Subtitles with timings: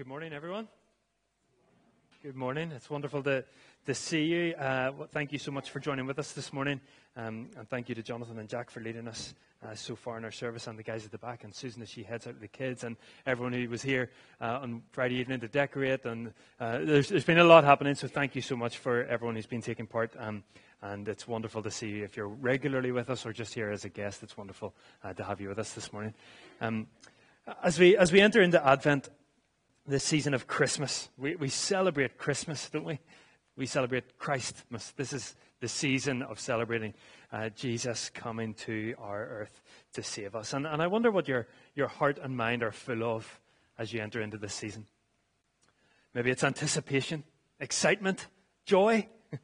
[0.00, 0.66] good morning, everyone.
[2.22, 2.72] Good morning.
[2.72, 3.44] It's wonderful to,
[3.84, 4.54] to see you.
[4.54, 6.80] Uh, well, thank you so much for joining with us this morning.
[7.18, 10.24] Um, and thank you to Jonathan and Jack for leading us uh, so far in
[10.24, 12.40] our service, and the guys at the back, and Susan as she heads out with
[12.40, 14.10] the kids, and everyone who was here
[14.40, 16.06] uh, on Friday evening to decorate.
[16.06, 19.34] And uh, there's, there's been a lot happening, so thank you so much for everyone
[19.34, 20.14] who's been taking part.
[20.18, 20.44] Um,
[20.80, 22.04] and it's wonderful to see you.
[22.04, 24.72] If you're regularly with us or just here as a guest, it's wonderful
[25.04, 26.14] uh, to have you with us this morning.
[26.62, 26.86] Um,
[27.62, 29.10] as we, as we enter into Advent,
[29.90, 31.08] this season of Christmas.
[31.18, 33.00] We, we celebrate Christmas, don't we?
[33.56, 34.92] We celebrate Christmas.
[34.92, 36.94] This is the season of celebrating
[37.32, 39.60] uh, Jesus coming to our earth
[39.94, 40.54] to save us.
[40.54, 43.40] And, and I wonder what your, your heart and mind are full of
[43.78, 44.86] as you enter into this season.
[46.14, 47.24] Maybe it's anticipation,
[47.58, 48.26] excitement,
[48.64, 49.08] joy.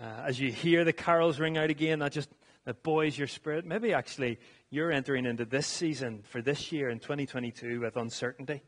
[0.00, 2.30] uh, as you hear the carols ring out again, that just
[2.64, 3.66] that buoys your spirit.
[3.66, 4.38] Maybe actually
[4.70, 8.62] you're entering into this season for this year in 2022 with uncertainty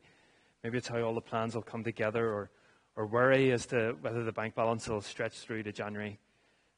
[0.63, 2.49] Maybe it's how all the plans will come together, or,
[2.95, 6.19] or worry as to whether the bank balance will stretch through to January.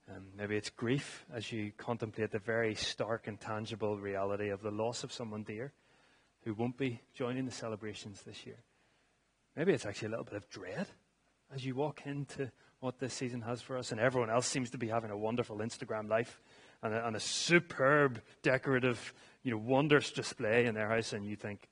[0.10, 4.72] Um, maybe it's grief as you contemplate the very stark and tangible reality of the
[4.72, 5.72] loss of someone dear
[6.44, 8.58] who won't be joining the celebrations this year.
[9.56, 10.88] Maybe it's actually a little bit of dread
[11.54, 14.78] as you walk into what this season has for us, and everyone else seems to
[14.78, 16.42] be having a wonderful Instagram life
[16.82, 21.36] and a, and a superb, decorative, you know, wondrous display in their house, and you
[21.36, 21.68] think,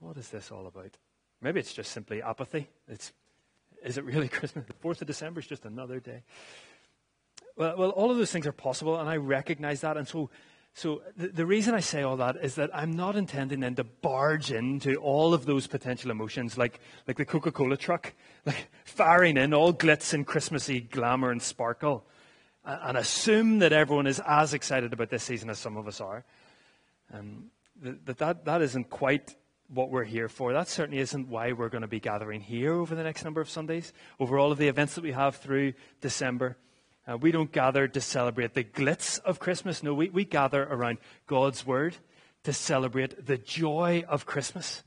[0.00, 0.98] what is this all about?
[1.46, 2.66] Maybe it's just simply apathy.
[2.88, 3.12] It's,
[3.84, 4.64] is it really Christmas?
[4.66, 6.24] The 4th of December is just another day.
[7.54, 9.96] Well, well, all of those things are possible, and I recognize that.
[9.96, 10.28] And so,
[10.74, 13.84] so the, the reason I say all that is that I'm not intending then to
[13.84, 18.12] barge into all of those potential emotions like, like the Coca Cola truck,
[18.44, 22.04] like firing in all glitz and Christmassy glamour and sparkle,
[22.64, 26.00] and, and assume that everyone is as excited about this season as some of us
[26.00, 26.24] are.
[27.14, 27.52] Um,
[27.82, 29.36] that, that, that isn't quite
[29.68, 30.52] what we're here for.
[30.52, 33.50] That certainly isn't why we're going to be gathering here over the next number of
[33.50, 36.56] Sundays, over all of the events that we have through December.
[37.08, 39.82] Uh, we don't gather to celebrate the glitz of Christmas.
[39.82, 41.96] No, we, we gather around God's Word
[42.44, 44.82] to celebrate the joy of Christmas.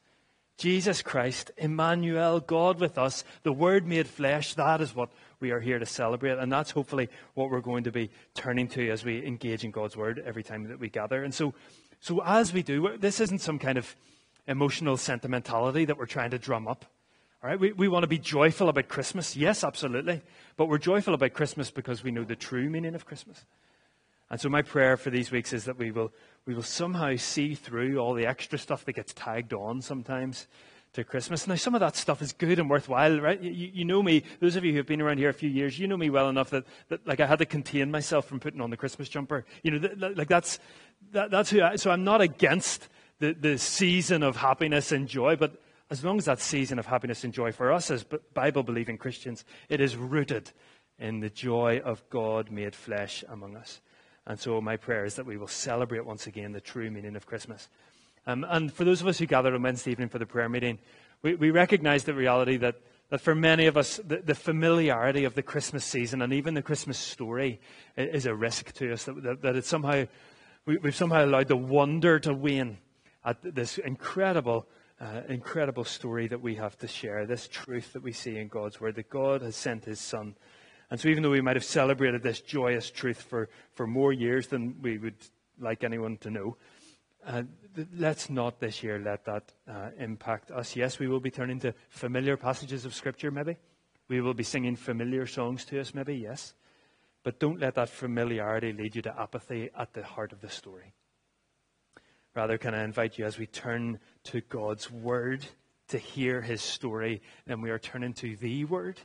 [0.58, 5.10] Jesus Christ, Emmanuel, God with us, the Word made flesh, that is what
[5.40, 6.38] we are here to celebrate.
[6.38, 9.96] And that's hopefully what we're going to be turning to as we engage in God's
[9.96, 11.24] Word every time that we gather.
[11.24, 11.54] And so,
[12.02, 13.96] so as we do, this isn't some kind of
[14.50, 16.86] emotional sentimentality that we're trying to drum up.
[17.42, 19.38] All right, we, we want to be joyful about Christmas.
[19.38, 20.22] Yes, absolutely.
[20.58, 23.46] But we're joyful about Christmas because we know the true meaning of Christmas.
[24.30, 26.12] And so my prayer for these weeks is that we will,
[26.46, 30.48] we will somehow see through all the extra stuff that gets tagged on sometimes
[30.94, 31.48] to Christmas.
[31.48, 33.40] Now, some of that stuff is good and worthwhile, right?
[33.40, 35.80] You, you, know me, those of you who have been around here a few years,
[35.80, 38.60] you know me well enough that, that like, I had to contain myself from putting
[38.60, 39.46] on the Christmas jumper.
[39.64, 40.60] You know, th- like, that's,
[41.12, 45.36] that, that's who I, so I'm not against the, the season of happiness and joy,
[45.36, 48.98] but as long as that season of happiness and joy for us as Bible believing
[48.98, 50.52] Christians, it is rooted
[51.00, 53.82] in the joy of God made flesh among us.
[54.28, 57.26] And so, my prayer is that we will celebrate once again the true meaning of
[57.26, 57.68] Christmas.
[58.28, 60.78] Um, and for those of us who gathered on Wednesday evening for the prayer meeting,
[61.24, 62.76] we, we recognize the reality that,
[63.10, 66.62] that for many of us, the, the, familiarity of the Christmas season and even the
[66.62, 67.60] Christmas story
[67.98, 70.06] is a risk to us, that, that, that it's somehow,
[70.66, 72.78] we, we've somehow allowed the wonder to wane
[73.24, 74.68] at this incredible,
[75.00, 78.80] uh, incredible story that we have to share, this truth that we see in God's
[78.80, 80.36] Word, that God has sent His Son.
[80.90, 84.48] And so, even though we might have celebrated this joyous truth for, for more years
[84.48, 85.16] than we would
[85.60, 86.58] like anyone to know,
[87.26, 87.44] uh,
[87.96, 90.76] let's not this year let that uh, impact us.
[90.76, 93.58] Yes, we will be turning to familiar passages of Scripture, maybe.
[94.08, 96.54] We will be singing familiar songs to us, maybe, yes.
[97.24, 100.94] But don't let that familiarity lead you to apathy at the heart of the story.
[102.36, 105.46] Rather, can I invite you as we turn to God's Word
[105.90, 109.00] to hear His story, and we are turning to the Word,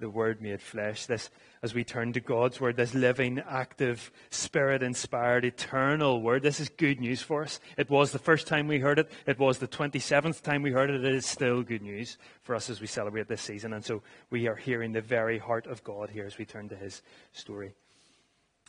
[0.00, 1.06] the Word made flesh.
[1.06, 1.30] This,
[1.62, 6.42] as we turn to God's Word, this living, active, Spirit inspired, eternal Word.
[6.42, 7.60] This is good news for us.
[7.76, 9.10] It was the first time we heard it.
[9.26, 11.04] It was the 27th time we heard it.
[11.04, 13.74] It is still good news for us as we celebrate this season.
[13.74, 16.76] And so we are hearing the very heart of God here as we turn to
[16.76, 17.74] His story.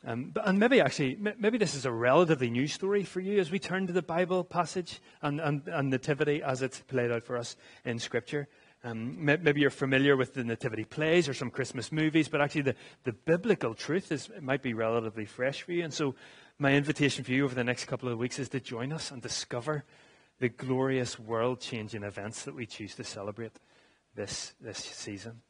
[0.04, 3.50] Um, but, and maybe actually, maybe this is a relatively new story for you as
[3.50, 7.38] we turn to the Bible passage and, and, and Nativity as it's played out for
[7.38, 7.56] us
[7.86, 8.48] in Scripture.
[8.84, 12.76] Um, maybe you're familiar with the Nativity plays or some Christmas movies, but actually the,
[13.04, 15.84] the biblical truth is, might be relatively fresh for you.
[15.84, 16.14] And so
[16.60, 19.24] my invitation for you over the next couple of weeks is to join us and
[19.24, 19.86] discover
[20.40, 23.54] the glorious world changing events that we choose to celebrate
[24.14, 25.42] this, this season.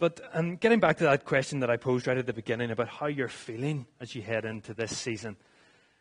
[0.00, 2.88] But um, getting back to that question that I posed right at the beginning about
[2.88, 5.36] how you're feeling as you head into this season,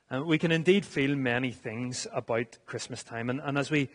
[0.10, 3.30] uh, we can indeed feel many things about Christmas time.
[3.30, 3.90] And, and as we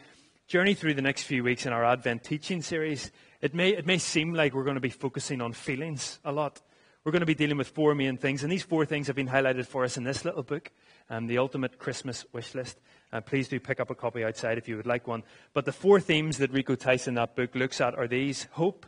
[0.47, 3.97] journey through the next few weeks in our Advent teaching series, it may, it may
[3.97, 6.61] seem like we're going to be focusing on feelings a lot.
[7.03, 9.29] We're going to be dealing with four main things, and these four things have been
[9.29, 10.71] highlighted for us in this little book,
[11.09, 12.79] um, The Ultimate Christmas Wish List.
[13.11, 15.23] Uh, please do pick up a copy outside if you would like one.
[15.55, 18.85] But the four themes that Rico Tice's, that book looks at are these hope,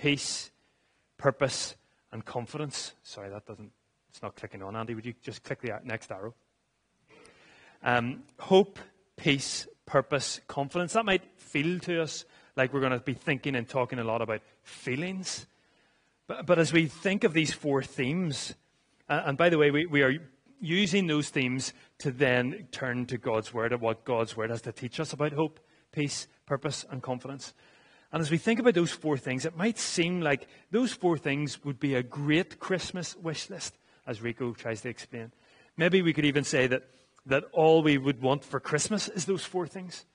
[0.00, 0.50] peace,
[1.18, 1.76] purpose,
[2.10, 2.94] and confidence.
[3.02, 3.70] Sorry, that doesn't,
[4.08, 4.74] it's not clicking on.
[4.74, 6.34] Andy, would you just click the next arrow?
[7.82, 8.78] Um, hope,
[9.16, 10.94] peace, purpose, confidence.
[10.94, 12.24] That might feel to us
[12.56, 15.46] like we're going to be thinking and talking a lot about feelings.
[16.26, 18.54] But, but as we think of these four themes,
[19.08, 20.14] uh, and by the way, we, we are
[20.60, 24.72] using those themes to then turn to God's Word and what God's Word has to
[24.72, 25.60] teach us about hope,
[25.92, 27.52] peace, purpose, and confidence.
[28.12, 31.64] And as we think about those four things, it might seem like those four things
[31.64, 35.32] would be a great Christmas wish list, as Rico tries to explain.
[35.76, 36.88] Maybe we could even say that,
[37.26, 40.06] that all we would want for Christmas is those four things.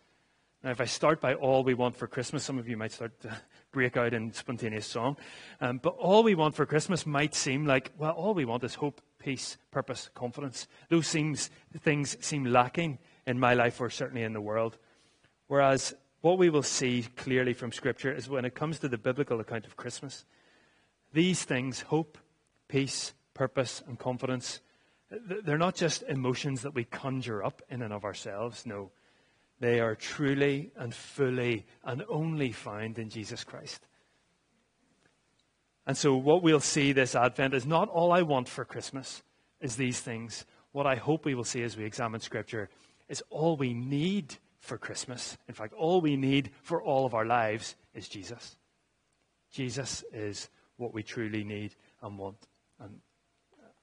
[0.62, 3.22] Now, if I start by all we want for Christmas, some of you might start
[3.22, 3.38] to
[3.72, 5.16] break out in spontaneous song.
[5.62, 8.74] Um, but all we want for Christmas might seem like, well, all we want is
[8.74, 10.68] hope, peace, purpose, confidence.
[10.90, 11.50] Those seems,
[11.80, 12.98] things seem lacking
[13.28, 14.78] in my life or certainly in the world.
[15.48, 15.94] Whereas
[16.26, 19.68] what we will see clearly from Scripture is when it comes to the biblical account
[19.68, 20.26] of Christmas,
[21.14, 22.18] these things, hope,
[22.68, 24.60] peace, purpose, and confidence,
[25.12, 28.66] they're not just emotions that we conjure up in and of ourselves.
[28.66, 28.90] No,
[29.60, 33.86] they are truly and fully and only found in Jesus Christ.
[35.86, 39.22] And so, what we'll see this Advent is not all I want for Christmas,
[39.62, 40.44] is these things.
[40.72, 42.70] What I hope we will see as we examine Scripture
[43.08, 45.38] is all we need for Christmas.
[45.48, 48.58] In fact, all we need for all of our lives is Jesus.
[49.52, 52.48] Jesus is what we truly need and want,
[52.80, 53.00] and,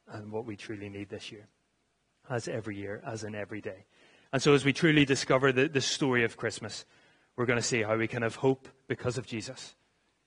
[0.09, 1.47] and what we truly need this year,
[2.29, 3.87] as every year, as in every day.
[4.33, 6.85] And so, as we truly discover the, the story of Christmas,
[7.37, 9.75] we're going to see how we can have hope because of Jesus,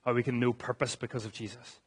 [0.03, 1.79] how we can know purpose because of Jesus,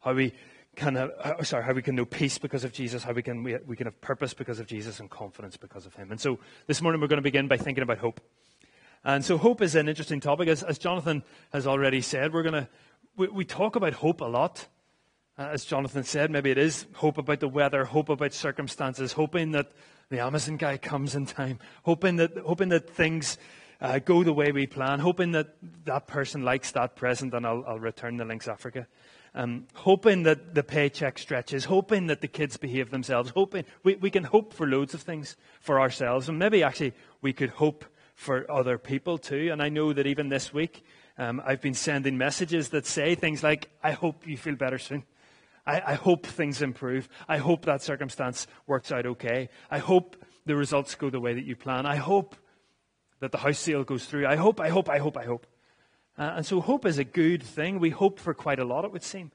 [0.00, 0.34] how we
[0.76, 3.56] can uh, sorry, how we can know peace because of Jesus, how we can, we,
[3.66, 6.10] we can have purpose because of Jesus and confidence because of Him.
[6.10, 8.20] And so this morning we're going to begin by thinking about hope.
[9.04, 10.48] And so hope is an interesting topic.
[10.48, 11.22] As, as Jonathan
[11.52, 12.68] has already said, we're going to,
[13.16, 14.68] we, we talk about hope a lot.
[15.38, 19.52] Uh, as Jonathan said, maybe it is hope about the weather, hope about circumstances, hoping
[19.52, 19.72] that
[20.10, 23.38] the Amazon guy comes in time, hoping that, hoping that things
[23.80, 27.64] uh, go the way we plan, hoping that that person likes that present and I'll,
[27.66, 28.86] I'll return the Lynx Africa
[29.34, 34.10] um, hoping that the paycheck stretches, hoping that the kids behave themselves, hoping we, we
[34.10, 37.84] can hope for loads of things for ourselves, and maybe actually we could hope
[38.14, 39.48] for other people too.
[39.52, 40.84] And I know that even this week,
[41.16, 45.04] um, I've been sending messages that say things like, I hope you feel better soon.
[45.66, 47.08] I, I hope things improve.
[47.28, 49.48] I hope that circumstance works out okay.
[49.70, 50.16] I hope
[50.46, 51.86] the results go the way that you plan.
[51.86, 52.36] I hope
[53.20, 54.26] that the house sale goes through.
[54.26, 55.46] I hope, I hope, I hope, I hope.
[56.20, 57.80] Uh, and so hope is a good thing.
[57.80, 59.32] We hope for quite a lot, it would seem.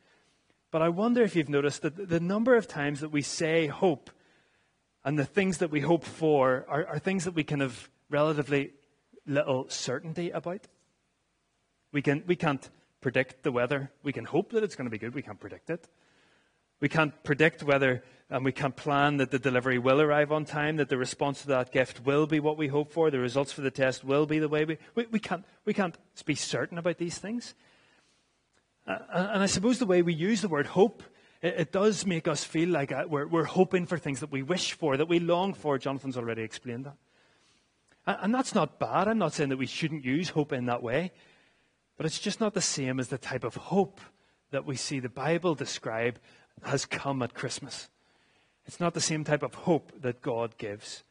[0.69, 4.11] But I wonder if you've noticed that the number of times that we say hope
[5.03, 8.73] and the things that we hope for are, are things that we can have relatively
[9.25, 10.67] little certainty about.
[11.91, 12.69] We, can, we can't
[13.01, 13.89] predict the weather.
[14.03, 15.15] We can hope that it's going to be good.
[15.15, 15.87] We can't predict it.
[16.79, 20.77] We can't predict whether, and we can't plan that the delivery will arrive on time,
[20.77, 23.61] that the response to that gift will be what we hope for, the results for
[23.61, 24.77] the test will be the way we.
[24.93, 27.53] We, we, can't, we can't be certain about these things.
[28.87, 31.01] Uh, and I suppose the way we use the word hope,
[31.41, 34.43] it, it does make us feel like uh, we're, we're hoping for things that we
[34.43, 35.77] wish for, that we long for.
[35.77, 36.97] Jonathan's already explained that.
[38.07, 39.07] And that's not bad.
[39.07, 41.11] I'm not saying that we shouldn't use hope in that way.
[41.97, 43.99] But it's just not the same as the type of hope
[44.51, 46.19] that we see the Bible describe
[46.63, 47.89] has come at Christmas.
[48.65, 51.03] It's not the same type of hope that God gives.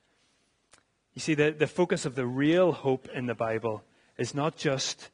[1.14, 3.84] You see, the, the focus of the real hope in the Bible
[4.18, 5.10] is not just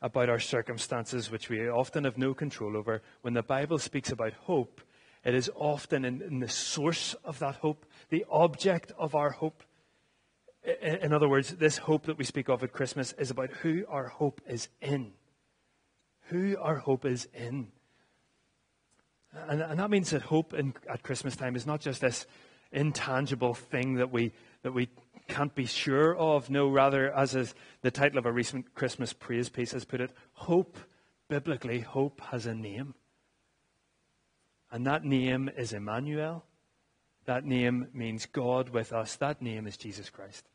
[0.00, 3.02] about our circumstances, which we often have no control over.
[3.22, 4.80] When the Bible speaks about hope,
[5.24, 9.62] it is often in, in the source of that hope, the object of our hope.
[10.64, 13.84] In, in other words, this hope that we speak of at Christmas is about who
[13.88, 15.12] our hope is in.
[16.28, 17.68] Who our hope is in.
[19.32, 22.26] And, and that means that hope in, at Christmas time is not just this
[22.70, 24.88] intangible thing that we, that we
[25.28, 26.50] can't be sure of.
[26.50, 30.10] No, rather, as is the title of a recent Christmas praise piece has put it,
[30.34, 30.76] hope,
[31.28, 32.94] biblically, hope has a name.
[34.70, 36.44] And that name is Emmanuel.
[37.24, 39.16] That name means God with us.
[39.16, 40.48] That name is Jesus Christ.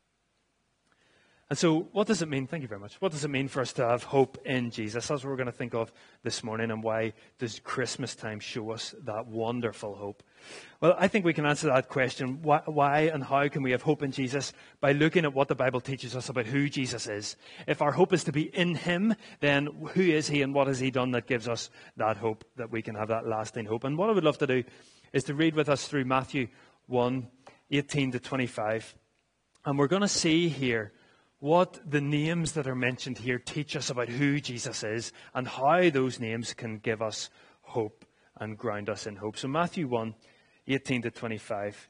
[1.50, 2.46] And so, what does it mean?
[2.46, 3.00] Thank you very much.
[3.00, 5.08] What does it mean for us to have hope in Jesus?
[5.08, 5.90] That's what we're going to think of
[6.22, 10.22] this morning, and why does Christmas time show us that wonderful hope?
[10.82, 13.80] Well, I think we can answer that question why, why, and how can we have
[13.80, 14.52] hope in Jesus?
[14.80, 17.34] By looking at what the Bible teaches us about who Jesus is.
[17.66, 20.80] If our hope is to be in Him, then who is He and what has
[20.80, 23.84] He done that gives us that hope, that we can have that lasting hope?
[23.84, 24.64] And what I would love to do
[25.14, 26.48] is to read with us through Matthew
[26.88, 27.26] 1
[27.70, 28.94] 18 to 25.
[29.64, 30.92] And we're going to see here
[31.40, 35.90] what the names that are mentioned here teach us about who Jesus is and how
[35.90, 37.30] those names can give us
[37.62, 38.04] hope
[38.36, 39.36] and ground us in hope.
[39.36, 40.14] So, Matthew 1
[40.68, 41.88] 18 to 25.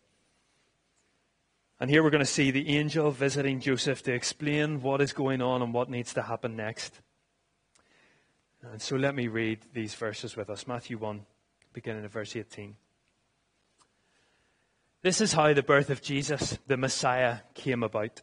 [1.81, 5.41] And here we're going to see the angel visiting Joseph to explain what is going
[5.43, 7.01] on and what needs to happen next.
[8.63, 10.67] And so let me read these verses with us.
[10.67, 11.25] Matthew 1,
[11.73, 12.75] beginning at verse 18.
[15.03, 18.23] This is how the birth of Jesus, the Messiah, came about.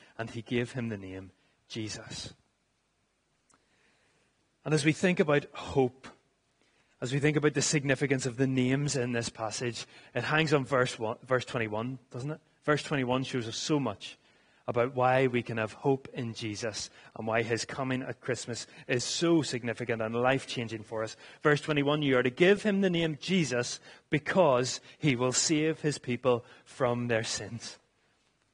[0.21, 1.31] and he gave him the name
[1.67, 2.31] Jesus.
[4.63, 6.07] And as we think about hope,
[7.01, 10.63] as we think about the significance of the names in this passage, it hangs on
[10.63, 12.39] verse, one, verse 21, doesn't it?
[12.63, 14.19] Verse 21 shows us so much
[14.67, 19.03] about why we can have hope in Jesus and why his coming at Christmas is
[19.03, 21.17] so significant and life changing for us.
[21.41, 23.79] Verse 21 You are to give him the name Jesus
[24.11, 27.79] because he will save his people from their sins.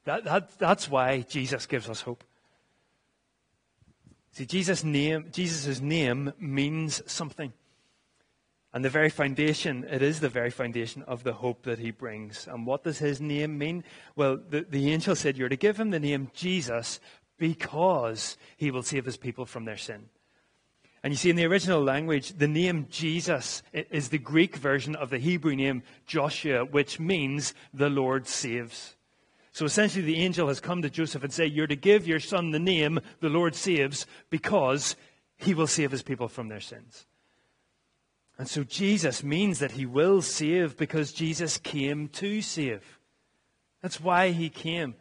[0.07, 2.23] That, that, that's why Jesus gives us hope.
[4.31, 7.51] See, Jesus' name, Jesus' name means something.
[8.73, 12.47] And the very foundation, it is the very foundation of the hope that he brings.
[12.47, 13.83] And what does his name mean?
[14.15, 17.01] Well, the, the angel said, You're to give him the name Jesus
[17.37, 20.07] because he will save his people from their sin.
[21.03, 25.09] And you see, in the original language, the name Jesus is the Greek version of
[25.09, 28.96] the Hebrew name Joshua, which means the Lord saves.
[29.57, 32.51] So essentially, the angel has come to Joseph and say, You're to give your son
[32.51, 34.95] the name the Lord saves because
[35.35, 37.07] he will save his people from their sins.
[38.37, 42.99] And so Jesus means that he will save because Jesus came to save.
[43.81, 44.93] That's why he came.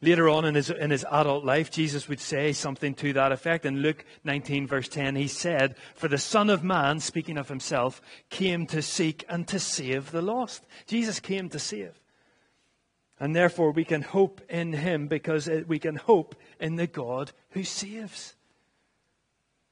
[0.00, 3.66] Later on in his, in his adult life, Jesus would say something to that effect.
[3.66, 8.00] In Luke 19, verse 10, he said, For the Son of Man, speaking of himself,
[8.30, 10.64] came to seek and to save the lost.
[10.86, 12.00] Jesus came to save.
[13.20, 17.64] And therefore, we can hope in him because we can hope in the God who
[17.64, 18.34] saves.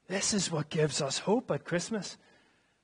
[0.07, 2.19] This is what gives us hope at Christmas.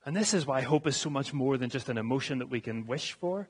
[0.06, 2.62] And this is why hope is so much more than just an emotion that we
[2.62, 3.48] can wish for.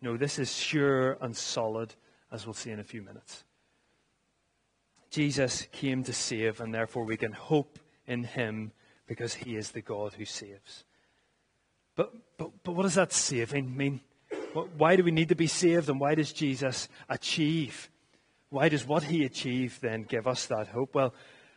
[0.00, 1.94] No, this is sure and solid,
[2.30, 3.44] as we'll see in a few minutes.
[5.10, 8.72] Jesus came to save, and therefore we can hope in him
[9.06, 10.84] because he is the God who saves.
[11.94, 14.00] But, but, but what does that saving mean?
[14.76, 17.90] Why do we need to be saved, and why does Jesus achieve?
[18.50, 20.94] Why does what he achieved then give us that hope?
[20.94, 21.14] Well,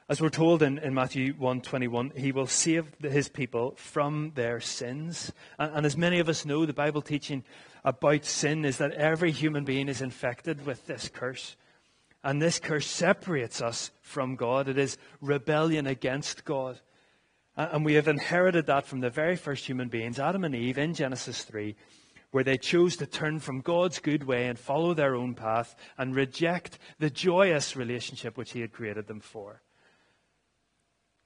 [0.10, 5.31] as we're told in, in Matthew 1.21, he will save his people from their sins.
[5.60, 7.43] And, and as many of us know, the Bible teaching
[7.86, 11.55] about sin is that every human being is infected with this curse.
[12.24, 14.67] And this curse separates us from God.
[14.67, 16.79] It is rebellion against God.
[17.55, 20.96] And we have inherited that from the very first human beings, Adam and Eve, in
[20.96, 21.75] Genesis 3,
[22.31, 26.15] where they chose to turn from God's good way and follow their own path and
[26.15, 29.62] reject the joyous relationship which He had created them for.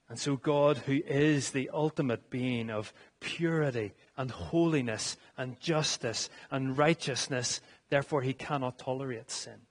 [0.08, 6.76] And so, God, who is the ultimate being of purity and holiness and justice and
[6.76, 9.62] righteousness, therefore, he cannot tolerate sin.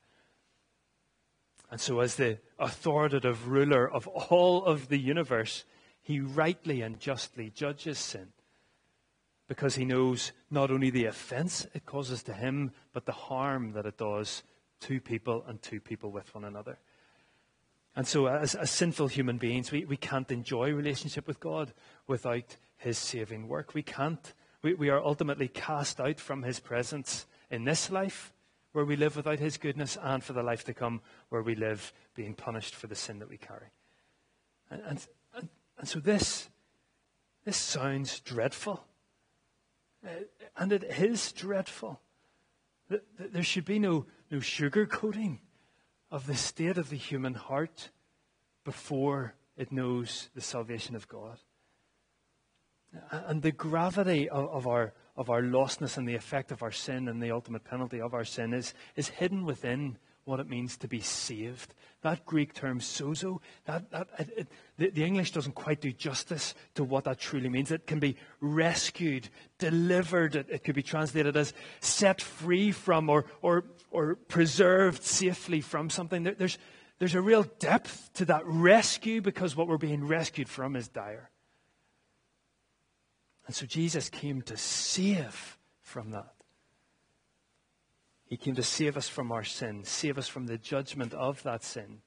[1.70, 5.66] And so, as the authoritative ruler of all of the universe,
[6.02, 8.30] he rightly and justly judges sin
[9.54, 13.86] because he knows not only the offense it causes to him, but the harm that
[13.86, 14.42] it does
[14.80, 16.80] to people and to people with one another.
[17.96, 21.72] And so, as, as sinful human beings, we, we can't enjoy relationship with God
[22.08, 23.76] without His saving work.
[23.76, 24.34] We can't.
[24.64, 28.34] We, we are ultimately cast out from His presence in this life,
[28.72, 31.94] where we live without His goodness, and for the life to come, where we live
[32.16, 33.68] being punished for the sin that we carry.
[34.72, 36.50] And, and, and, and so, this,
[37.46, 38.84] this sounds dreadful.
[40.06, 40.10] Uh,
[40.58, 42.02] and it is dreadful.
[43.18, 45.40] There should be no, no sugarcoating
[46.12, 47.90] of the state of the human heart
[48.64, 51.40] before it knows the salvation of God.
[53.12, 57.08] And the gravity of, of, our, of our lostness and the effect of our sin
[57.08, 60.88] and the ultimate penalty of our sin is, is hidden within what it means to
[60.88, 61.74] be saved.
[62.02, 66.54] That Greek term sozo, that, that, it, it, the, the, English doesn't quite do justice
[66.76, 67.72] to what that truly means.
[67.72, 73.26] It can be rescued, delivered, it, it could be translated as set free from or,
[73.42, 76.24] or, or preserved safely from something.
[76.24, 76.58] There, there's,
[77.00, 81.30] there's a real depth to that rescue because what we're being rescued from is dire.
[83.46, 86.33] And so Jesus came to save from that.
[88.34, 91.64] He came to save us from our sin, save us from the judgment of that
[91.64, 92.02] sin.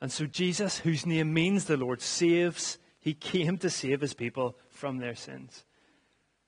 [0.00, 4.56] And so Jesus, whose name means the Lord saves, he came to save his people
[4.70, 5.66] from their sins.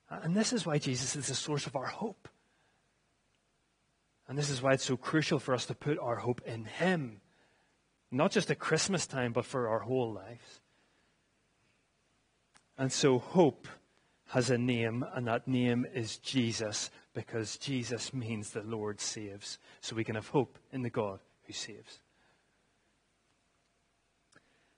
[0.09, 2.27] And this is why Jesus is the source of our hope.
[4.29, 7.21] And this is why it's so crucial for us to put our hope in him.
[8.11, 10.63] Not just at Christmas time, but for our whole lives.
[12.79, 13.69] And so hope
[14.29, 19.59] has a name, and that name is Jesus, because Jesus means the Lord saves.
[19.81, 22.01] So we can have hope in the God who saves.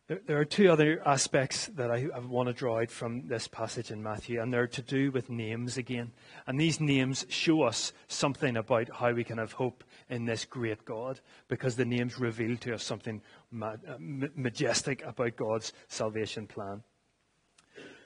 [0.07, 3.47] There, there are two other aspects that I, I want to draw out from this
[3.47, 6.13] passage in Matthew, and they're to do with names again.
[6.47, 10.85] And these names show us something about how we can have hope in this great
[10.85, 16.83] God, because the names reveal to us something ma- uh, majestic about God's salvation plan.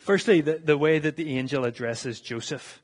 [0.03, 2.83] Firstly, the, the way that the angel addresses Joseph.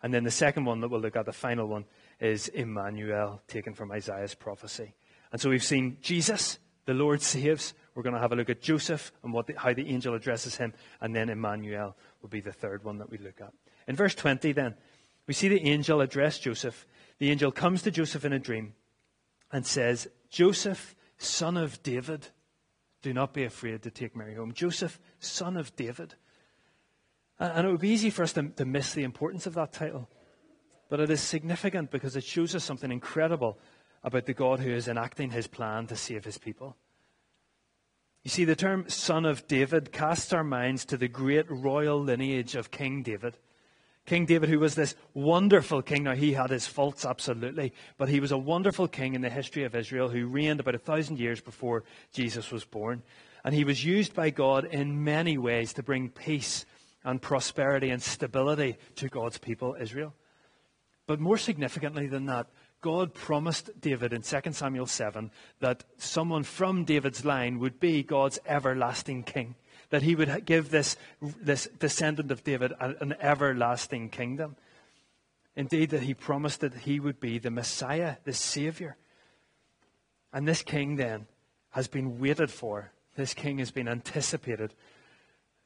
[0.00, 1.86] And then the second one that we'll look at, the final one,
[2.20, 4.94] is Emmanuel, taken from Isaiah's prophecy.
[5.32, 7.74] And so we've seen Jesus, the Lord saves.
[7.96, 10.72] We're going to have a look at Joseph and the, how the angel addresses him.
[11.00, 13.52] And then Emmanuel will be the third one that we look at.
[13.88, 14.76] In verse 20, then,
[15.26, 16.86] we see the angel address Joseph.
[17.18, 18.74] The angel comes to Joseph in a dream
[19.50, 22.28] and says, Joseph, son of David,
[23.02, 24.52] do not be afraid to take Mary home.
[24.52, 26.14] Joseph, son of David.
[27.38, 30.08] And it would be easy for us to, to miss the importance of that title.
[30.88, 33.58] But it is significant because it shows us something incredible
[34.04, 36.76] about the God who is enacting his plan to save his people.
[38.24, 42.54] You see, the term son of David casts our minds to the great royal lineage
[42.54, 43.36] of King David.
[44.04, 46.04] King David, who was this wonderful king.
[46.04, 49.64] Now, he had his faults, absolutely, but he was a wonderful king in the history
[49.64, 53.02] of Israel who reigned about a thousand years before Jesus was born.
[53.44, 56.64] And he was used by God in many ways to bring peace
[57.04, 60.14] and prosperity and stability to God's people, Israel.
[61.06, 62.46] But more significantly than that,
[62.80, 68.40] God promised David in 2 Samuel 7 that someone from David's line would be God's
[68.46, 69.54] everlasting king,
[69.90, 74.56] that he would give this, this descendant of David an everlasting kingdom.
[75.54, 78.96] Indeed, that he promised that he would be the Messiah, the Savior.
[80.32, 81.26] And this king then
[81.70, 82.90] has been waited for.
[83.16, 84.72] This king has been anticipated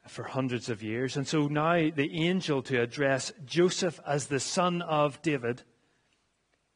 [0.09, 1.17] for hundreds of years.
[1.17, 5.63] And so now the angel to address Joseph as the son of David,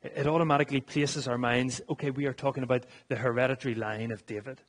[0.02, 4.60] it automatically places our minds, okay, we are talking about the hereditary line of David.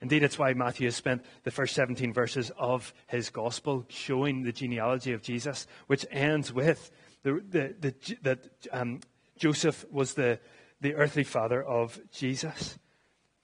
[0.00, 4.52] Indeed, it's why Matthew has spent the first 17 verses of his gospel showing the
[4.52, 6.90] genealogy of Jesus, which ends with
[7.22, 9.00] the, the, the, that um,
[9.38, 10.40] Joseph was the,
[10.80, 12.78] the earthly father of Jesus.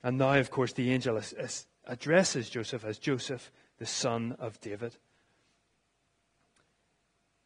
[0.03, 4.61] And now, of course, the angel is, is addresses Joseph as Joseph, the son of
[4.61, 4.95] David.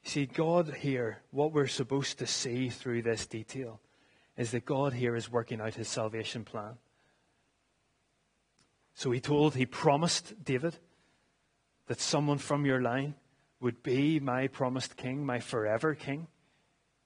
[0.02, 3.80] See, God here, what we're supposed to see through this detail
[4.36, 6.74] is that God here is working out his salvation plan.
[8.94, 10.76] So he told, he promised David
[11.86, 13.14] that someone from your line
[13.60, 16.26] would be my promised king, my forever king.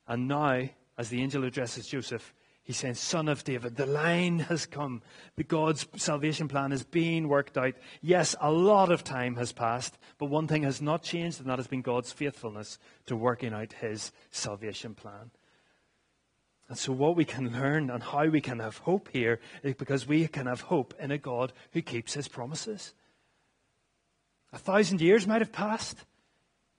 [0.07, 0.63] And now,
[0.97, 2.35] as the angel addresses Joseph,
[2.69, 5.01] He's saying, Son of David, the line has come.
[5.37, 7.73] The God's salvation plan is being worked out.
[8.03, 11.59] Yes, a lot of time has passed, but one thing has not changed, and that
[11.59, 15.31] has been God's faithfulness to working out his salvation plan.
[16.69, 20.07] And so, what we can learn and how we can have hope here is because
[20.07, 22.93] we can have hope in a God who keeps his promises.
[24.53, 26.05] A thousand years might have passed,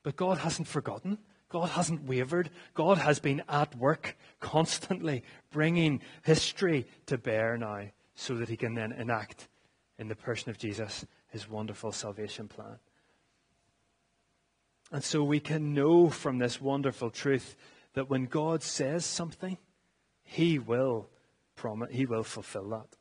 [0.04, 1.18] but God hasn't forgotten.
[1.50, 2.52] God hasn't wavered.
[2.76, 8.76] God has been at work constantly bringing history to bear now so that he can
[8.76, 9.48] then enact
[9.98, 12.78] in the person of Jesus, his wonderful salvation plan.
[14.92, 17.56] And so we can know from this wonderful truth
[17.94, 19.58] that when God says something,
[20.24, 21.10] he will
[21.56, 22.96] promise, he will fulfill that.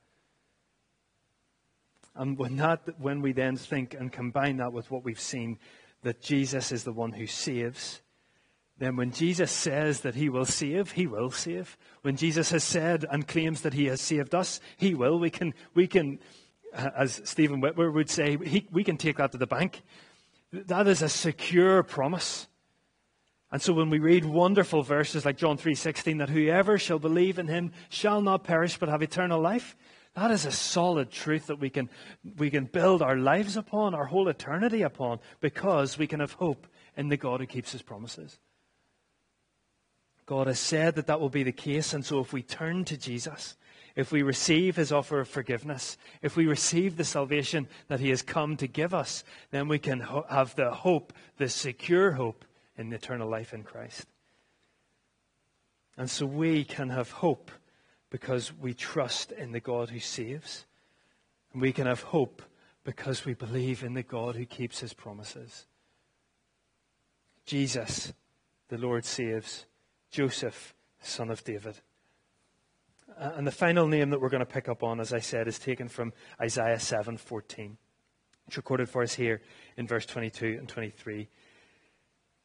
[2.14, 5.58] And when that, when we then think and combine that with what we've seen,
[6.02, 8.02] that Jesus is the one who saves,
[8.78, 11.76] then when Jesus says that he will save, he will save.
[12.02, 15.18] When Jesus has said and claims that he has saved us, he will.
[15.18, 16.20] We can, we can
[16.72, 19.82] uh, as Stephen Witwer would say, he, we can take that to the bank.
[20.52, 22.46] That is a secure promise.
[23.50, 27.48] And so when we read wonderful verses like John 3:16 that whoever shall believe in
[27.48, 29.76] him shall not perish but have eternal life,
[30.14, 31.88] that is a solid truth that we can,
[32.36, 36.66] we can build our lives upon, our whole eternity upon, because we can have hope
[36.96, 38.38] in the God who keeps his promises.
[40.28, 42.98] God has said that that will be the case, and so if we turn to
[42.98, 43.56] Jesus,
[43.96, 48.20] if we receive his offer of forgiveness, if we receive the salvation that he has
[48.20, 52.44] come to give us, then we can ho- have the hope, the secure hope
[52.76, 54.06] in eternal life in Christ.
[55.96, 57.50] And so we can have hope
[58.10, 60.66] because we trust in the God who saves.
[61.54, 62.42] And we can have hope
[62.84, 65.64] because we believe in the God who keeps his promises.
[67.46, 68.12] Jesus,
[68.68, 69.64] the Lord saves.
[70.11, 71.77] Joseph, son of David.
[73.16, 75.59] And the final name that we're going to pick up on, as I said, is
[75.59, 77.77] taken from Isaiah 7:14.
[78.47, 79.42] It's recorded for us here
[79.77, 81.29] in verse 22 and 23.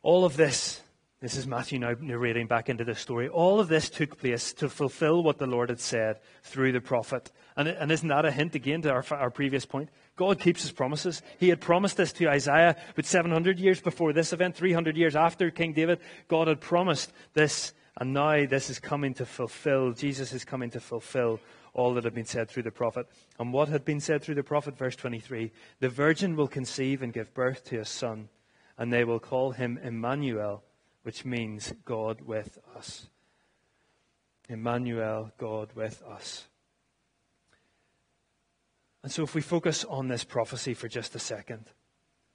[0.02, 0.82] All of this
[1.24, 3.30] this is Matthew now narrating back into the story.
[3.30, 7.32] All of this took place to fulfill what the Lord had said through the prophet.
[7.56, 9.88] And, and isn't that a hint again to our, our previous point?
[10.16, 11.22] God keeps his promises.
[11.40, 15.50] He had promised this to Isaiah, but 700 years before this event, 300 years after
[15.50, 19.92] King David, God had promised this, and now this is coming to fulfill.
[19.94, 21.40] Jesus is coming to fulfill
[21.74, 23.08] all that had been said through the prophet.
[23.40, 27.12] And what had been said through the prophet, verse 23 The virgin will conceive and
[27.12, 28.30] give birth to a son,
[28.78, 30.64] and they will call him Emmanuel
[31.04, 33.08] which means God with us.
[34.50, 36.48] Emmanuel, God with us.
[39.04, 41.70] And so, if we focus on this prophecy for just a second,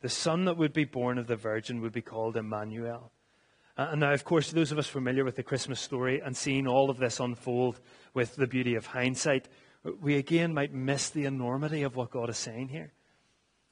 [0.02, 3.10] the son that would be born of the Virgin would be called Emmanuel.
[3.76, 6.66] Uh, and now, of course, those of us familiar with the Christmas story and seeing
[6.66, 7.80] all of this unfold
[8.12, 9.48] with the beauty of hindsight,
[10.00, 12.92] we again might miss the enormity of what God is saying here.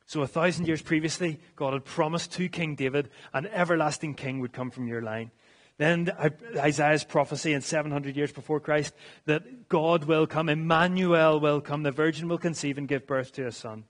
[0.07, 4.53] So, a thousand years previously, God had promised to King David an everlasting king would
[4.53, 5.33] come from your line.
[5.79, 6.11] Then
[6.57, 8.95] Isaiah's prophecy in 700 years before Christ
[9.27, 13.47] that God will come, Emmanuel will come, the virgin will conceive and give birth to
[13.47, 13.85] a son.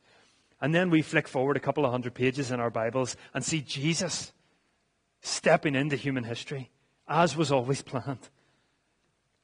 [0.61, 3.61] And then we flick forward a couple of hundred pages in our Bibles and see
[3.61, 4.33] Jesus
[5.21, 6.71] stepping into human history,
[7.07, 8.31] as was always planned.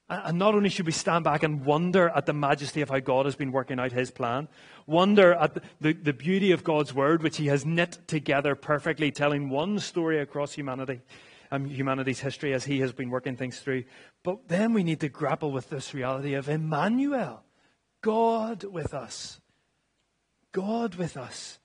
[0.09, 3.25] And not only should we stand back and wonder at the majesty of how God
[3.25, 4.49] has been working out his plan,
[4.87, 9.49] wonder at the, the beauty of God's word, which he has knit together perfectly, telling
[9.49, 11.01] one story across humanity,
[11.53, 13.85] um, humanity's history as he has been working things through.
[14.25, 17.45] But then we need to grapple with this reality of Emmanuel,
[18.03, 19.41] God with us.
[20.51, 21.61] God with us.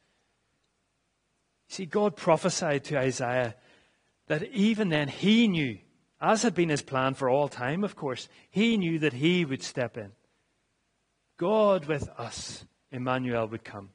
[1.69, 3.55] See, God prophesied to Isaiah
[4.27, 5.79] that even then he knew
[6.19, 9.61] as had been his plan for all time, of course, he knew that he would
[9.61, 10.11] step in.
[11.37, 13.89] God with us, Emmanuel would come.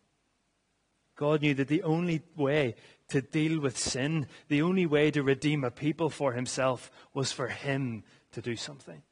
[1.17, 2.77] God knew that the only way
[3.13, 7.49] to deal with sin, the only way to redeem a people for himself, was for
[7.49, 9.03] him to do something.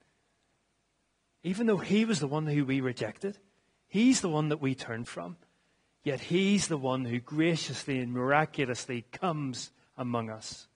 [1.43, 3.39] Even though he was the one who we rejected,
[3.89, 5.37] he's the one that we turned from,
[6.03, 10.67] yet he's the one who graciously and miraculously comes among us.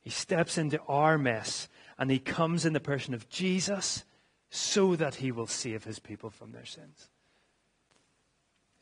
[0.00, 4.04] He steps into our mess and he comes in the person of Jesus
[4.50, 7.08] so that he will save his people from their sins.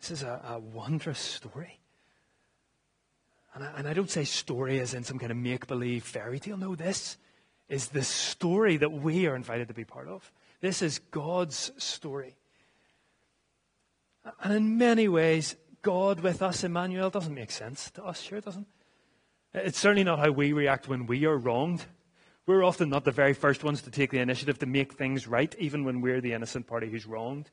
[0.01, 1.81] This is a, a wondrous story.
[3.57, 6.39] And I, and I don't say story as in some kind of make believe fairy
[6.39, 6.59] tale.
[6.59, 7.17] No, this
[7.71, 10.31] is the story that we are invited to be part of.
[10.61, 12.37] This is God's story.
[14.43, 18.21] And in many ways, God with us, Emmanuel, doesn't make sense to us.
[18.21, 18.67] Sure, it doesn't.
[19.55, 21.87] It's certainly not how we react when we are wronged.
[22.45, 25.55] We're often not the very first ones to take the initiative to make things right,
[25.59, 27.51] even when we're the innocent party who's wronged.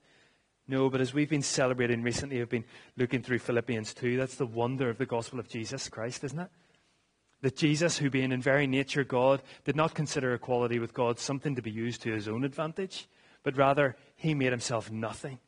[0.68, 2.66] No, but as we've been celebrating recently, I've been
[2.98, 4.18] looking through Philippians 2.
[4.18, 6.50] That's the wonder of the gospel of Jesus Christ, isn't it?
[7.42, 11.56] That Jesus, who being in very nature God, did not consider equality with God something
[11.56, 13.10] to be used to his own advantage,
[13.44, 15.40] but rather he made himself nothing,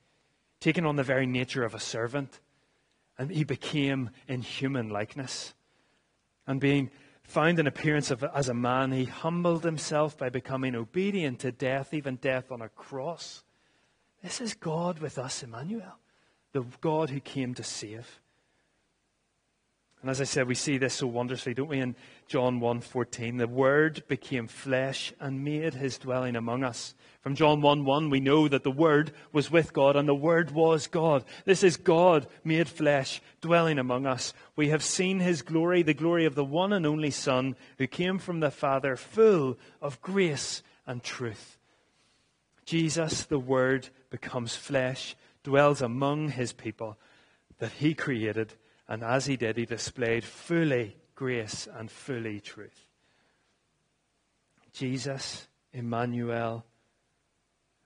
[0.59, 2.41] taking on the very nature of a servant,
[3.17, 5.53] and he became in human likeness
[6.47, 6.91] and being
[7.23, 11.93] found in appearance of, as a man, he humbled himself by becoming obedient to death,
[11.93, 13.43] even death on a cross.
[14.25, 15.99] This is God with us, Emmanuel.
[16.51, 18.19] the God who came to save.
[20.01, 21.95] And as I said, we see this so wondrously, don't we, in
[22.27, 23.37] John 1.14.
[23.37, 26.95] The Word became flesh and made his dwelling among us.
[27.21, 30.87] From John 1.1, we know that the Word was with God and the Word was
[30.87, 31.23] God.
[31.43, 34.33] This is God made flesh, dwelling among us.
[34.55, 38.17] We have seen his glory, the glory of the one and only Son who came
[38.17, 41.59] from the Father, full of grace and truth.
[42.65, 43.89] Jesus, the Word,
[44.21, 46.97] becomes flesh, dwells among his people
[47.59, 48.53] that he created
[48.87, 52.85] and as he did, he displayed fully grace and fully truth.
[54.73, 56.65] Jesus, Emmanuel,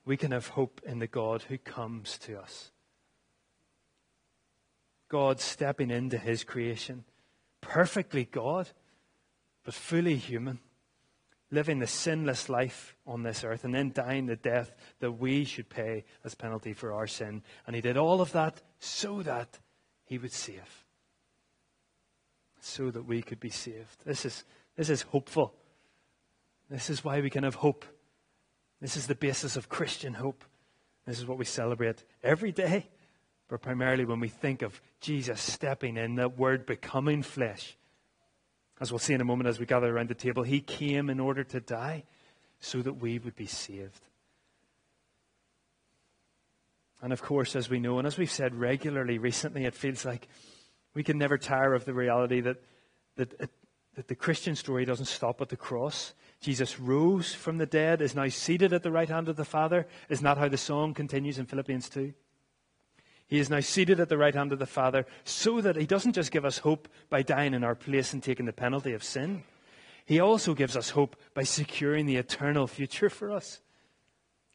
[0.05, 2.71] we can have hope in the God who comes to us.
[5.07, 7.05] God stepping into his creation,
[7.61, 8.69] perfectly God,
[9.63, 10.59] but fully human,
[11.51, 15.69] living the sinless life on this earth, and then dying the death that we should
[15.69, 17.41] pay as penalty for our sin.
[17.65, 19.59] And he did all of that so that
[20.05, 20.85] he would save
[22.61, 24.05] so that we could be saved.
[24.05, 24.43] This is,
[24.75, 25.53] this is hopeful.
[26.69, 27.85] This is why we can have hope.
[28.81, 30.43] This is the basis of Christian hope.
[31.05, 32.87] This is what we celebrate every day,
[33.47, 37.77] but primarily when we think of Jesus stepping in, that word becoming flesh.
[38.79, 41.19] As we'll see in a moment as we gather around the table, he came in
[41.19, 42.03] order to die
[42.59, 44.01] so that we would be saved.
[47.01, 50.27] And of course, as we know, and as we've said regularly recently, it feels like
[50.93, 52.57] we can never tire of the reality that,
[53.15, 53.47] that, uh,
[53.95, 56.13] that the Christian story doesn't stop at the cross.
[56.41, 59.87] Jesus rose from the dead, is now seated at the right hand of the Father.
[60.09, 62.13] Is not how the song continues in Philippians 2?
[63.29, 66.13] He is now seated at the right hand of the Father so that he doesn't
[66.13, 69.43] just give us hope by dying in our place and taking the penalty of sin.
[70.03, 73.61] He also gives us hope by securing the eternal future for us.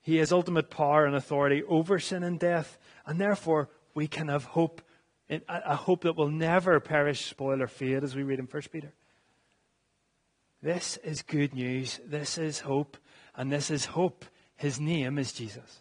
[0.02, 4.44] He has ultimate power and authority over sin and death, and therefore we can have
[4.44, 4.82] hope
[5.30, 8.92] a hope that will never perish, spoil, or fade, as we read in 1 Peter.
[10.62, 12.00] This is good news.
[12.06, 12.98] This is hope.
[13.34, 14.24] And this is hope.
[14.56, 15.80] His name is Jesus.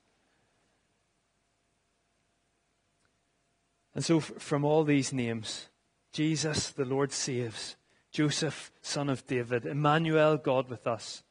[3.95, 5.69] And so, from all these names,
[6.11, 7.75] Jesus, the Lord saves,
[8.11, 11.23] Joseph, son of David, Emmanuel, God with us,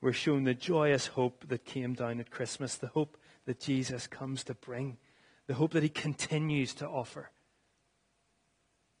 [0.00, 4.44] we're shown the joyous hope that came down at Christmas, the hope that Jesus comes
[4.44, 4.98] to bring,
[5.46, 7.30] the hope that he continues to offer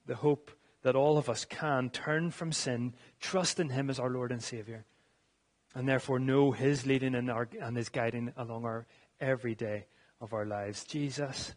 [0.06, 0.50] the hope
[0.82, 4.42] that all of us can turn from sin, trust in Him as our Lord and
[4.42, 4.84] Savior,
[5.74, 8.86] and therefore know His leading and, our, and His guiding along our
[9.20, 9.86] every day
[10.20, 10.84] of our lives.
[10.84, 11.54] Jesus,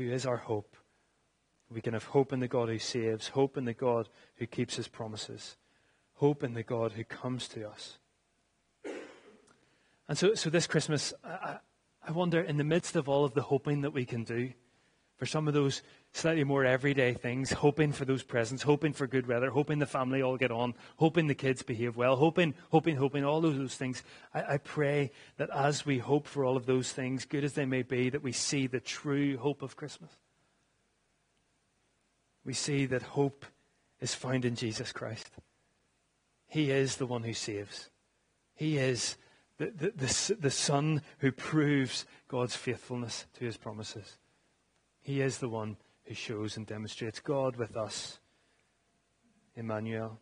[0.00, 0.76] who is our hope.
[1.70, 4.76] We can have hope in the God who saves, hope in the God who keeps
[4.76, 5.56] His promises,
[6.14, 7.98] hope in the God who comes to us.
[10.08, 11.58] And so, so this Christmas, I,
[12.06, 14.52] I wonder, in the midst of all of the hoping that we can do,
[15.16, 19.26] for some of those slightly more everyday things, hoping for those presents, hoping for good
[19.26, 23.24] weather, hoping the family all get on, hoping the kids behave well, hoping, hoping, hoping,
[23.24, 24.02] all of those things.
[24.34, 27.64] I, I pray that as we hope for all of those things, good as they
[27.64, 30.10] may be, that we see the true hope of Christmas.
[32.44, 33.44] We see that hope
[34.00, 35.30] is found in Jesus Christ.
[36.48, 37.90] He is the one who saves.
[38.54, 39.16] He is
[39.58, 44.18] the, the, the, the Son who proves God's faithfulness to his promises.
[45.02, 45.76] He is the one
[46.10, 48.18] who shows and demonstrates God with us.
[49.54, 50.18] Emmanuel,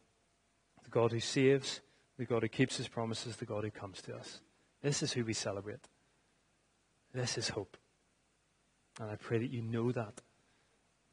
[0.85, 1.81] the God who saves,
[2.19, 4.43] the God who keeps his promises, the God who comes to us.
[4.83, 5.81] This is who we celebrate.
[7.15, 7.79] This is hope.
[9.01, 10.21] And I pray that you know that.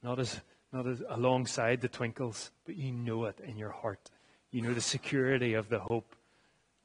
[0.03, 0.41] Not as
[0.73, 4.11] not as alongside the twinkles, but you know it in your heart.
[4.51, 6.17] You know the security of the hope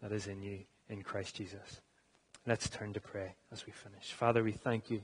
[0.01, 1.81] that is in you in Christ Jesus.
[2.47, 4.13] Let's turn to pray as we finish.
[4.13, 5.03] Father, we thank you.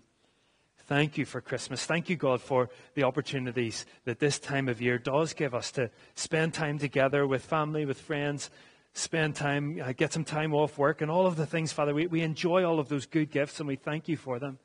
[0.85, 1.85] Thank you for Christmas.
[1.85, 5.91] Thank you, God, for the opportunities that this time of year does give us to
[6.15, 8.51] spend time together with family, with friends,
[8.93, 11.93] spend time, uh, get some time off work, and all of the things, Father.
[11.93, 14.59] We, we enjoy all of those good gifts and we thank you for them.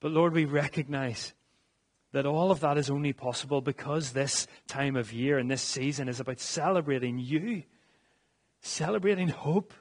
[0.00, 1.32] But Lord, we recognize
[2.12, 6.08] that all of that is only possible because this time of year and this season
[6.08, 7.62] is about celebrating you,
[8.62, 9.72] celebrating hope,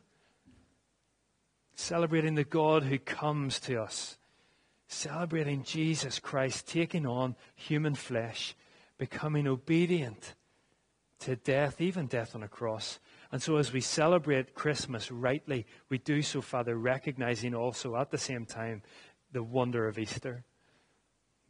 [1.74, 4.19] celebrating the God who comes to us
[4.90, 8.56] celebrating Jesus Christ taking on human flesh,
[8.98, 10.34] becoming obedient
[11.20, 13.00] to death, even death on a cross.
[13.32, 18.18] And so, as we celebrate Christmas rightly, we do so, Father, recognizing also at the
[18.18, 18.82] same time
[19.32, 20.44] the wonder of Easter,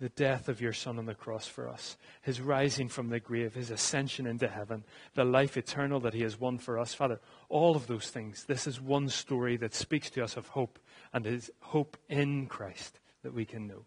[0.02, 3.54] the death of your Son on the cross for us, his rising from the grave,
[3.54, 6.93] his ascension into heaven, the life eternal that he has won for us.
[6.93, 10.78] Father, all of those things, this is one story that speaks to us of hope
[11.13, 13.86] and is hope in Christ that we can know.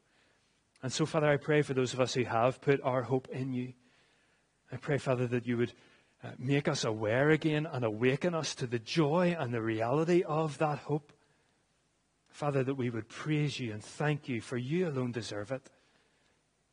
[0.83, 3.53] And so, Father, I pray for those of us who have put our hope in
[3.53, 3.73] you.
[4.73, 5.73] I pray, Father, that you would
[6.25, 10.59] uh, make us aware again and awaken us to the joy and the reality of
[10.59, 11.13] that hope.
[12.29, 15.69] Father, that we would praise you and thank you, for you alone deserve it.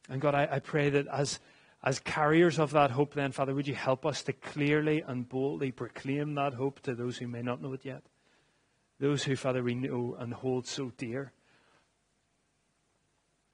[0.09, 1.39] And God, I, I pray that as,
[1.83, 5.71] as carriers of that hope, then, Father, would you help us to clearly and boldly
[5.71, 8.03] proclaim that hope to those who may not know it yet?
[8.99, 11.31] Those who, Father, we know and hold so dear.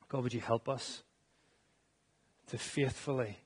[0.07, 1.03] God, would you help us
[2.47, 3.37] to faithfully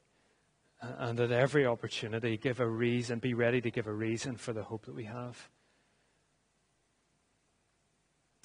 [0.81, 4.53] uh, and at every opportunity give a reason, be ready to give a reason for
[4.53, 5.49] the hope that we have.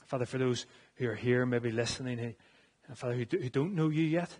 [0.06, 2.32] Father, for those who are here, maybe listening, eh,
[2.88, 4.30] who, Father, who, do, who don't know you yet,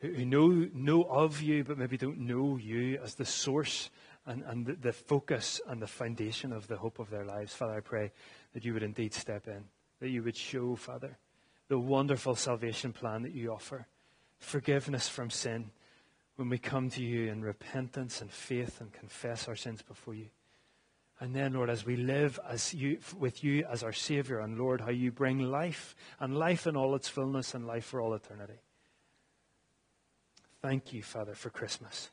[0.00, 3.90] who, know, know of you, but maybe don't know you as the source
[4.26, 7.80] and, and the focus and the foundation of the hope of their lives, Father, I
[7.80, 8.12] pray
[8.54, 9.64] that you would indeed step in,
[10.00, 11.18] that you would show, Father,
[11.72, 13.86] the wonderful salvation plan that you offer,
[14.38, 15.70] forgiveness from sin
[16.36, 20.26] when we come to you in repentance and faith and confess our sins before you.
[21.18, 24.82] And then, Lord, as we live as you, with you as our Savior, and Lord,
[24.82, 28.60] how you bring life, and life in all its fullness, and life for all eternity.
[30.60, 32.10] Thank you, Father, for Christmas.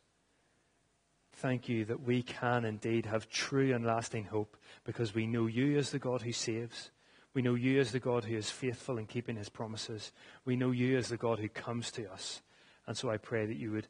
[1.34, 5.78] Thank you that we can indeed have true and lasting hope because we know you
[5.78, 6.92] as the God who saves.
[7.34, 10.12] We know you as the God who is faithful in keeping his promises.
[10.46, 12.42] We know you as the God who comes to us.
[12.88, 13.88] And so I pray that you would,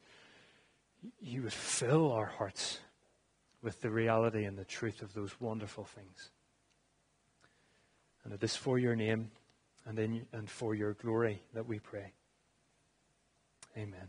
[1.20, 2.80] you would fill our hearts
[3.62, 6.30] with the reality and the truth of those wonderful things.
[8.24, 9.30] And it is for your name
[9.86, 12.12] and, in, and for your glory that we pray.
[13.76, 13.94] Amen.
[13.94, 14.08] Amen.